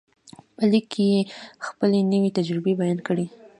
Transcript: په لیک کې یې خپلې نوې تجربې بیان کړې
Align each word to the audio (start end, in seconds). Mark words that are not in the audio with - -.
په 0.55 0.63
لیک 0.71 0.85
کې 0.93 1.03
یې 1.11 1.19
خپلې 1.65 1.99
نوې 2.11 2.29
تجربې 2.37 2.73
بیان 2.81 2.99
کړې 3.07 3.25